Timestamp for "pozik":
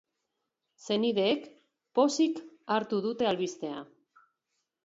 1.99-2.41